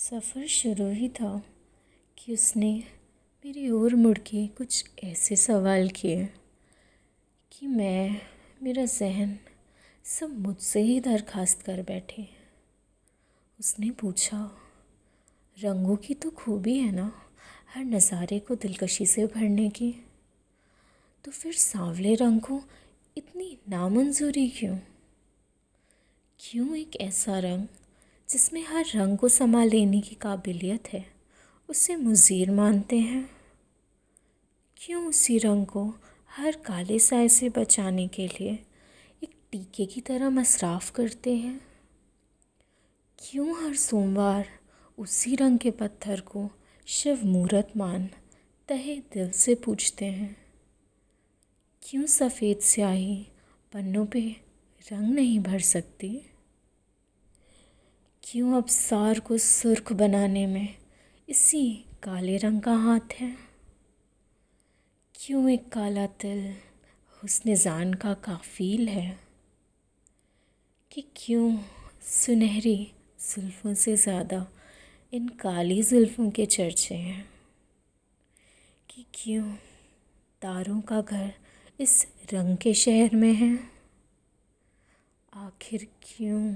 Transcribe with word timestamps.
सफ़र 0.00 0.46
शुरू 0.46 0.90
ही 0.90 1.08
था 1.08 1.42
कि 2.18 2.32
उसने 2.32 2.84
मेरी 3.44 3.70
ओर 3.70 3.94
मुड़ 3.94 4.18
के 4.18 4.46
कुछ 4.46 4.84
ऐसे 5.04 5.36
सवाल 5.36 5.88
किए 5.88 6.28
कि 7.52 7.66
मैं, 7.66 8.20
मेरा 8.62 8.84
जहन 8.84 9.38
सब 10.04 10.38
मुझसे 10.38 10.80
ही 10.80 11.00
दरख्वास्त 11.00 11.62
कर 11.62 11.82
बैठे। 11.82 12.28
उसने 13.60 13.90
पूछा, 13.90 14.50
रंगों 15.58 15.96
की 15.96 16.14
तो 16.14 16.30
खूबी 16.30 16.78
है 16.78 16.92
ना, 16.92 17.12
हर 17.74 17.84
नज़ारे 17.84 18.38
को 18.38 18.54
दिलकशी 18.54 19.06
से 19.06 19.26
भरने 19.26 19.70
की? 19.70 19.94
तो 21.24 21.30
फिर 21.30 21.52
सांवले 21.52 22.14
रंग 22.14 22.40
को 22.40 22.62
इतनी 23.16 23.58
नामंजूरी 23.68 24.48
क्यों? 24.48 24.78
क्यों 26.38 26.76
एक 26.76 26.96
ऐसा 27.00 27.38
रंग 27.38 27.66
जिसमें 28.30 28.64
हर 28.64 28.84
रंग 28.94 29.18
को 29.18 29.28
समा 29.28 29.64
लेने 29.64 30.00
की 30.00 30.14
काबिलियत 30.14 30.92
है, 30.92 31.12
उसे 31.68 31.96
मुजीर 31.96 32.50
मानते 32.50 32.98
हैं। 32.98 33.30
क्यों 34.76 35.06
उसी 35.06 35.38
रंग 35.38 35.66
को 35.66 35.94
हर 36.36 36.52
काले 36.52 36.98
साय 36.98 37.28
से 37.28 37.48
बचाने 37.48 38.08
के 38.08 38.26
लिए 38.26 38.52
एक 39.22 39.30
टीके 39.52 39.86
की 39.86 40.00
तरह 40.00 40.30
मसराफ़ 40.30 40.92
करते 40.92 41.36
हैं? 41.36 41.60
क्यों 43.18 43.64
हर 43.64 43.76
सोमवार 43.76 44.48
उसी 44.98 45.34
रंग 45.34 45.58
के 45.58 45.70
पत्थर 45.70 46.20
को 46.20 46.50
शिव 46.86 47.26
मूर्त 47.26 47.76
मान 47.76 48.08
तहे 48.68 48.96
दिल 48.96 49.30
से 49.30 49.54
पूछते 49.54 50.04
हैं? 50.04 50.36
क्यों 51.82 52.06
सफ़ेद 52.06 52.58
स्याही 52.58 53.26
पन्नों 53.72 54.06
पे 54.06 54.36
रंग 54.92 55.14
नहीं 55.14 55.40
भर 55.40 55.60
सकती? 55.60 56.29
क्यों 58.32 58.56
अब 58.56 58.66
सार 58.66 59.20
को 59.20 59.38
सुर्ख 59.38 59.92
बनाने 59.92 60.46
में? 60.46 60.74
इसी 61.28 61.84
काले 62.02 62.36
रंग 62.36 62.60
का 62.60 62.74
हाथ 62.74 63.14
है। 63.14 63.36
क्यों 65.14 65.50
एक 65.50 65.68
काला 65.68 66.06
तिल 66.06 66.54
हुस्न 67.22 67.54
जान 67.54 67.94
का 67.94 68.14
काफिल 68.14 68.88
है? 68.88 69.20
कि 70.92 71.04
क्यों 71.16 71.58
सुनहरी 72.02 72.92
जुल्फ़ों 73.20 73.74
से 73.74 73.96
ज़्यादा 73.96 74.46
इन 75.12 75.28
काली 75.28 75.82
जुल्फ़ों 75.82 76.30
के 76.30 76.46
चर्चे 76.46 76.94
हैं? 76.94 77.28
कि 78.90 79.06
क्यों 79.14 79.52
तारों 80.42 80.80
का 80.80 81.00
घर 81.00 81.32
इस 81.80 82.06
रंग 82.32 82.56
के 82.56 82.74
शहर 82.74 83.16
में 83.16 83.34
है? 83.34 83.70
आखिर 85.34 85.84
क्यों 85.84 86.54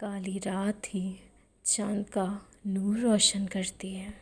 काली 0.00 0.38
रात 0.38 0.86
ही 0.86 1.20
चाँद 1.64 2.04
का 2.08 2.46
नूर 2.66 2.98
रोशन 2.98 3.46
करती 3.46 3.94
है। 3.94 4.21